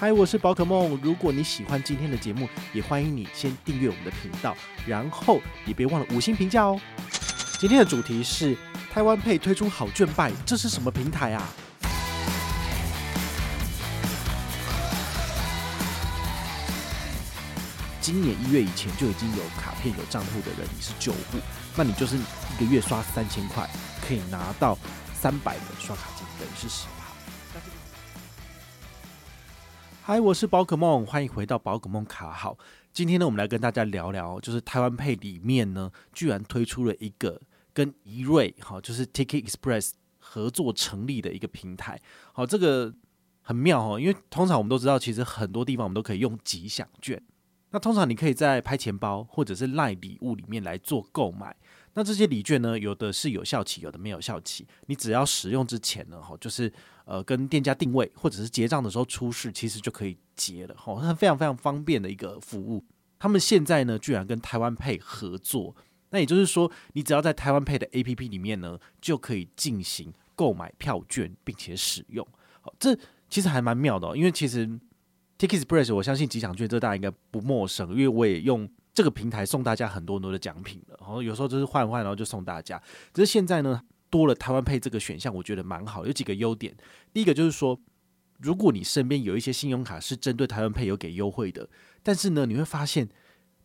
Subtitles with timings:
[0.00, 0.98] 嗨，我是宝可梦。
[1.02, 6.80] 如果你喜欢今天的节目，也欢迎你先订阅我们的频道，然后也别忘了五星评价哦。
[7.58, 8.56] 今天的主题是
[8.90, 11.46] 台湾配推出好券拜，这是什么平台啊？
[18.00, 21.38] 今年一月以前就已经有卡片有账户的人，你是旧户，
[21.76, 23.68] 那你就是一个月刷三千块，
[24.00, 24.78] 可以拿到
[25.12, 26.86] 三百的刷卡金，等于是十。
[30.10, 32.58] 嗨，我是宝可梦，欢迎回到宝可梦卡好。
[32.92, 37.40] 今天呢，我们来跟大家聊聊，就是台湾配里面呢，居然推出了一个
[37.72, 41.96] 跟怡瑞哈，就是 Ticket Express 合作成立的一个平台。
[42.32, 42.92] 好，这个
[43.42, 47.22] 很妙哦，因为通常我们都知道，其实很多地方我们都可以用吉祥券。
[47.70, 51.54] 那通常你可以在拍钱包或者是赖礼物里面来做购买。
[52.00, 54.66] 那这些礼券呢，有的是有效期，有的没有效期。
[54.86, 56.72] 你只要使用之前呢，哈，就是。
[57.06, 62.84] 呃，跟店家定位或者是结账的时候出示，其实就可以结了，吼，非常非常方便的一个服务。
[63.18, 65.74] 他们现在呢，居然跟台湾 Pay 合作，
[66.10, 72.24] 那也就是说，你只要在台湾 Pay 的 APP 里面呢，就可以进行购买票券，并且使用。
[72.60, 72.96] 好，这
[73.28, 74.64] 其实还蛮妙的哦，因为其实
[75.36, 82.78] Ticket Express 我相信吉祥券这大家应该不陌生，因为我也用这个平台送大家很多很多的奖品了，然后有时候就是换换，然后就送大家。
[83.14, 83.80] 只是现在呢。
[84.12, 86.76] 多了台湾配这个选项，我觉得蛮好，有几个优点。
[87.12, 87.80] 第一个就是说，
[88.40, 91.68] 如果你身边有一些信用卡是针对台湾配有给优惠的，
[92.02, 93.08] 但是呢，你会发现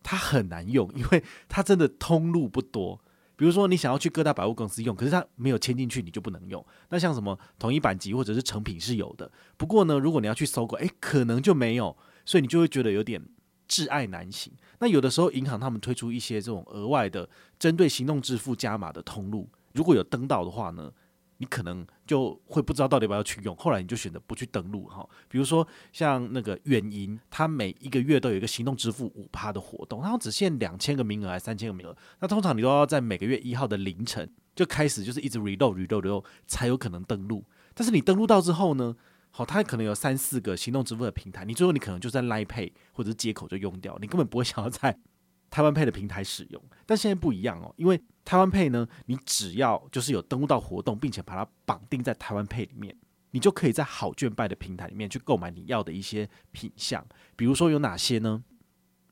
[0.04, 3.02] 它很难用，因为它真的通路不多。
[3.34, 6.64] 比如说，你想要去各大百货公司用，可是它没有签进去，你就不能用。
[6.90, 13.20] 那像什么统一阪急或者是成品是有的，不过呢，如果你要去搜狗，诶，可能就没有，所以你就会觉得有点
[13.68, 14.52] 挚爱难行。
[14.78, 17.28] 那有的时候，银行他们推出一些这种额外的
[17.58, 19.48] 针对行动支付加码的通路。
[19.72, 20.90] 如果有登到的话呢，
[21.38, 23.54] 你可能就会不知道到底要不要去用。
[23.56, 25.06] 后来你就选择不去登录哈。
[25.28, 31.94] 比如说像那个远银，它每一个月都有一个行动支付五趴的活动，然后只限两千个名额还是三千个名额。
[32.20, 37.44] 那通常你都要在每个月一号的凌晨就开始，就是一直 reload reload reload 才有可能登录。
[37.74, 38.96] 但是你登录到之后呢，
[39.36, 44.98] 好，它可能有三四个行动支付的平台，你最后你可能就在 Line Pay 或者是街口就用掉，你根本不会想要在
[45.50, 46.62] 台湾 Pay 的平台使用。
[46.86, 52.96] 但现在不一样哦，因为台湾 Pay 呢，你只要就是有登录到活动，并且把它绑定在台湾 Pay 里面，
[53.32, 57.06] 你就可以在好券拜的平台里面去购买你要的一些品项。
[57.36, 58.42] 比如说有哪些呢？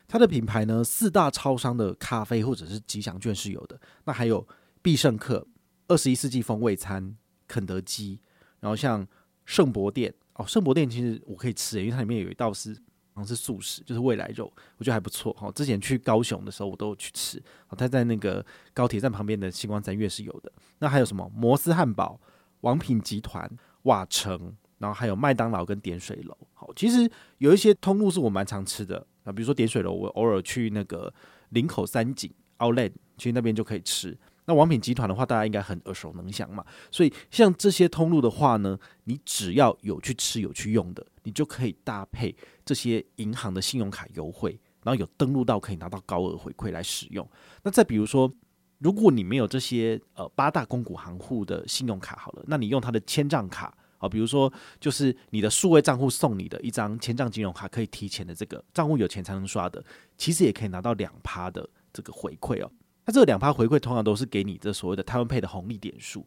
[0.08, 3.78] 它的品牌呢，四大超商的咖啡或者是吉祥券是有的。
[4.06, 4.48] 那还有
[4.80, 5.46] 必胜客、
[5.88, 7.14] 二十一世纪风味餐、
[7.46, 8.22] 肯德基，
[8.60, 9.06] 然后像
[9.44, 12.76] 圣博店哦，圣博店其实我可以吃，因为它里面有一道是。
[13.16, 15.48] 好像是素食，就是未来肉，我觉得还不错哈。
[15.52, 17.40] 之前去高雄的时候，我都有去吃。
[17.78, 20.50] 它在那个高铁站旁边的星光三月是有的。
[20.80, 22.20] 那还有什么摩斯汉堡、
[22.62, 23.48] 王品集团、
[23.82, 26.36] 瓦城，然后还有麦当劳跟点水楼。
[26.54, 31.14] 好，其实有一些通路是我蛮常吃的啊，比如说点水楼，我偶尔去那个
[31.50, 32.28] 林口三井
[32.58, 34.18] Outlet 去那边就可以吃。
[34.46, 36.64] 那王品集团的话，大家应该很耳熟能详嘛。
[36.90, 42.34] 所以像这些通路的话呢，你只要有去吃有去用的，你就可以搭配
[42.64, 47.26] 这些银行的信用卡优惠，然后有登录到可以拿到高额回馈来使用。
[47.62, 48.30] 那再比如说，
[48.78, 59.82] 如果你没有这些呃八大公股行户的信用卡好了，那你用它的千账卡啊，比如说就是你的数位账户送你的一张千账金融卡，可以提前的这个账户有钱才能刷的，
[60.18, 62.70] 其实也可以拿到两趴的这个回馈哦。
[63.06, 66.26] 那这两趴回馈通常都是给你这所谓的台湾配的红利点数。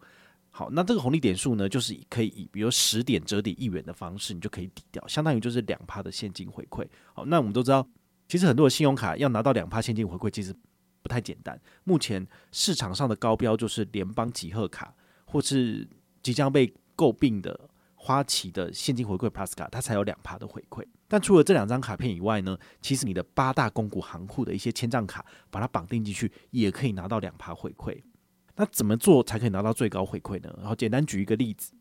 [0.49, 6.87] 好，那这个红利点数呢，就是可以以比如十点折抵一元的方式，你就可以抵掉，相当于就是两趴的现金回馈。
[7.13, 7.87] 好，那我们都知道，
[8.27, 10.55] 其实很多的信用卡要拿到两趴现金回馈，其实
[11.03, 11.59] 不太简单。
[11.83, 14.91] 目前市场上的高标就是联邦集贺卡，
[15.25, 15.87] 或是
[16.23, 17.69] 即将被诟病的
[18.07, 20.81] 花旗的现金回馈 Plus 卡，它才有两趴的回馈。
[21.09, 28.01] 但除了这两张卡片以外呢，其实你的八大公股行库的一些签账卡，把它绑定进去，也可以拿到两趴回馈。
[28.55, 30.55] 那怎么做才可以拿到最高回馈呢？
[30.57, 31.73] 然后简单举一个例子，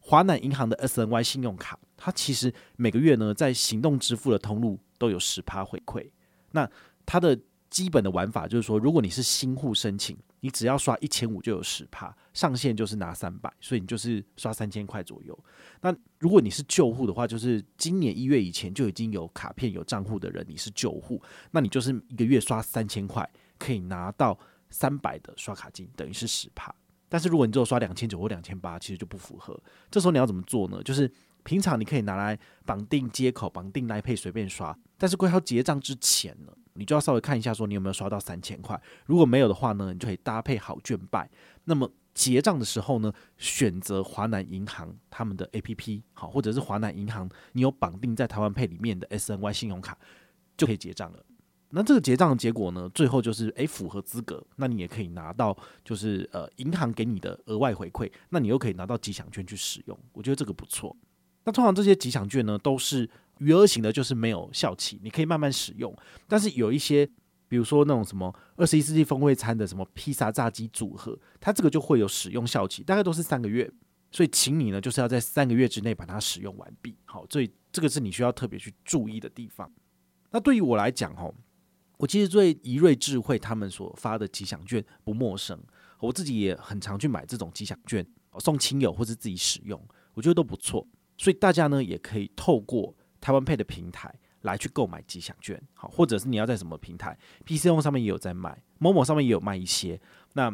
[0.00, 6.10] 华南银行的 SNY 信用卡，它其实每个月呢，在行动支付的通路都有十趴回馈。
[6.50, 6.70] 那
[7.06, 15.38] 它的基本的玩法就是说，如果你是新户申请，你只要刷一千五就有十趴，上限就是拿三百，所以你就是刷三千块左右。
[15.80, 21.22] 那如果你是旧户的话，就是今年一月以前就已经有卡片有账户的人，你是旧户，
[21.52, 24.36] 那你就是一个月刷三千块，可以拿到
[24.70, 26.74] 三百的刷卡金，等于是十趴。
[27.08, 29.60] 但是如果你只有刷两千九或两千八，其实就不符合。
[29.90, 30.82] 这时候你要怎么做呢？
[30.82, 31.10] 就是
[31.44, 38.80] 平常你可以拿来绑定接口、绑定 Line Pay 随便刷，但是快要结账之前呢，你就要稍微看一下说你有没有刷到三千块。
[39.06, 41.30] 如果没有的话呢，你就可以搭配好券拜。
[41.64, 49.96] 那么结账的时候呢，选择华南银行他们的 APP 好，或者是华南银行你有绑定在台湾配里面的 SNY 信用卡，
[50.56, 51.24] 就可以结账了。
[51.72, 60.94] 那这个结账的结果呢，最后就是诶、符合资格，那你也可以拿到就是呃银行给你的额外回馈，那你又可以拿到吉祥券去使用，我觉得这个不错。
[61.44, 63.08] 那通常这些吉祥券呢都是
[63.38, 65.94] 余额型的，就是没有效期，你可以慢慢使用。
[66.28, 67.06] 但是有一些，
[67.48, 73.70] 比如说那种什么二十一世纪风味餐的什么披萨炸鸡组合，它这个就会有使用效期，大概都是三个月，
[74.10, 76.96] 所以请你呢就是要在三个月之内把它使用完毕。
[77.04, 79.72] 好，所以这个是你需要特别去注意的地方。
[80.30, 81.34] 那对于我来讲，吼。
[81.96, 85.62] 我其实对怡瑞智慧他们所发的吉祥券不陌生，
[85.98, 88.02] 我自己也很常去买这种吉祥券
[88.38, 89.78] 送亲友或是自己使用，
[90.14, 90.86] 我觉得都不错。
[91.20, 100.00] 所以大家呢也可以透过台湾 Pay 的平台来去购买吉祥券，好，或者是你要在什么平台 pcom 上面也有在卖某某上面也有卖一些。
[100.32, 100.50] 那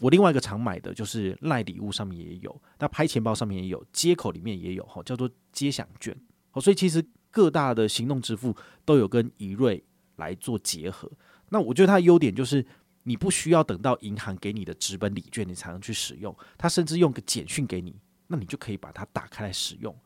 [0.00, 6.12] 我另外一个常买的就是赖礼物上面也有，那拍钱包上面也有，街口里面也有，哈，叫做街享券。
[6.50, 9.84] 好，所以其实各大的行动支付都有跟怡瑞。
[10.18, 11.08] 来做结合，
[11.50, 12.66] 那我觉得它的优点就是
[13.04, 17.94] 你不需要等到银行给你的纸本礼券你才能去使用，它甚至用个简讯给你，
[18.26, 19.96] 那你就可以把它打开来使用。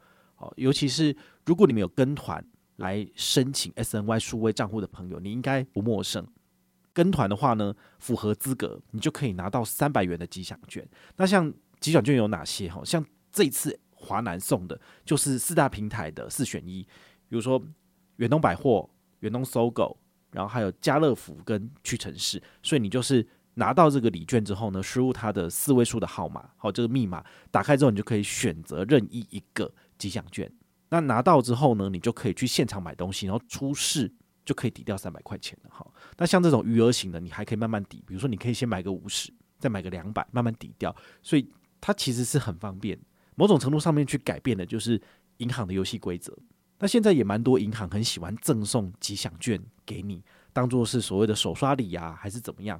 [0.56, 2.44] 尤其是如果你们有跟团
[2.76, 6.26] 来申请 SNY 数位账户的朋友，你应该不陌生。
[6.92, 10.86] 跟团的话呢，符合资格，你就可以拿到三百元的吉祥券。
[11.16, 12.68] 那像吉祥券有哪些？
[12.68, 16.82] 哈，像这次华南送的就是四大平台的四选一，
[17.28, 17.62] 比如说
[18.16, 18.88] 远东百货、
[19.20, 19.98] 远东搜狗。
[20.32, 29.70] 然后还有家乐福跟屈臣氏，所以你就是拿到这个礼券之后呢，输入它的四位数的号码，好，这个密码打开之后，你就可以选择任意一个
[30.02, 30.50] 吉祥券。
[30.88, 34.12] 那拿到之后呢，你就可以去现场买东西，然后出示
[34.44, 35.70] 就可以抵掉三百块钱了。
[35.72, 40.94] 好，那像这种余额型的，你还可以慢慢抵，比如说你可以先买个五十，再买个两百，慢慢抵掉。
[41.22, 41.48] 所以
[41.80, 42.98] 它其实是很方便，
[43.36, 45.00] 某种程度上面去改变的就是
[45.36, 46.36] 银行的游戏规则。
[46.78, 50.22] 那现在也蛮多银行很喜欢赠送吉祥券给你，
[50.52, 52.78] 当做是所谓的手刷礼啊，还是怎么样？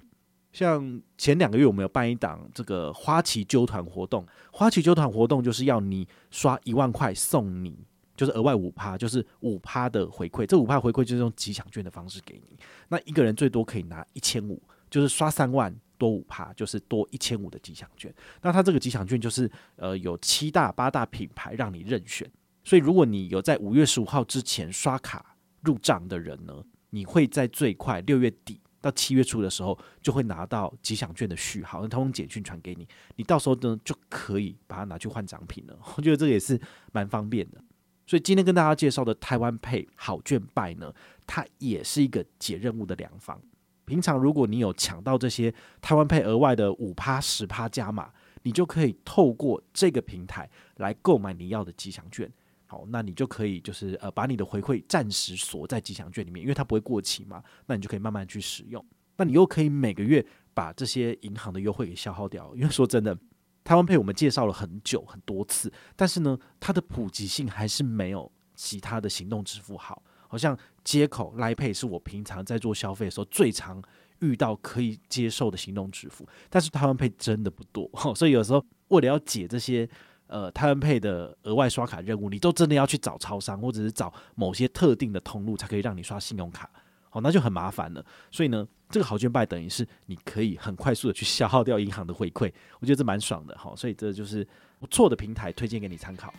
[0.52, 7.76] 像前两个月我们有办一档这个花旗揪团活动，花旗揪团活动就是要你刷一万块送你，
[8.16, 10.44] 就是额外五趴，就是五趴的回馈。
[10.44, 12.58] 这五趴回馈就是用吉祥券的方式给你。
[12.88, 18.14] 那一个人最多可以拿一千五，就是刷三万多五趴，就是多一千五的吉祥券。
[18.42, 22.30] 那它这个吉祥券就是呃有七大八大品牌让你任选。
[22.64, 32.86] 所以，如果你有在五月十五号之前刷卡入账的人呢，你会在最快六月底到七月初的时候，就会拿到吉祥券的序号，他用简讯传给你，
[33.16, 35.78] 你到时候呢就可以把它拿去换奖品了。
[35.96, 36.60] 我觉得这个也是
[36.92, 37.62] 蛮方便的。
[38.06, 40.92] 所以今天跟大家介绍的台湾配好券拜呢，
[41.26, 43.40] 它也是一个解任务的良方。
[43.84, 48.10] 平常如果你有抢到这些台湾配额外的五趴十趴加码，
[48.42, 52.30] 你就可以透过这个平台来购买你要的吉祥券。
[52.72, 57.44] 好，那你就可以就是呃，把你的回馈暂时锁在吉祥券里面，因为它不会过期嘛。
[57.66, 58.82] 那你就可以慢慢去使用。
[59.18, 60.24] 那你又可以每个月
[60.54, 62.50] 把这些银行的优惠给消耗掉。
[62.56, 63.14] 因为说真的，
[63.62, 70.02] 台湾 Pay 我们介绍了很久很多次，但是呢，它的普及性还是没有其他的行动支付好。
[70.26, 73.82] 好像接口来配是我平常在做消费的时候最常
[74.20, 79.86] 遇到可以接受的行动支付，但是台湾 Pay 真的不多， 所以有时候为了要解这些。
[80.32, 86.70] 呃，台湾 Pay 的额外刷卡任务，你都真的要去找超商，或者是找某些特定的通路，才可以让你刷信用卡，
[87.10, 88.02] 好，那就很麻烦了。
[88.30, 94.42] 所以呢，这个好券拜等于是你可以很快速的去消耗掉银行的回馈，我觉得这蛮爽的，好，所以这就是
[94.80, 96.32] 不错的平台，推荐给你参考。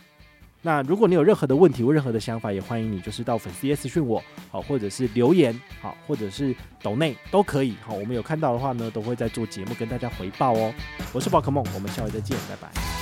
[0.62, 4.20] 那如果你有任何的问题或任何的想法，也欢迎你就是到粉丝页私讯我，
[4.50, 10.74] 好，或者是留言，好，或者是抖内都可以，好，我们有看到的话呢，都会在做节目跟大家回报哦。
[11.12, 12.93] 我是宝可梦，我们下回再见，拜拜。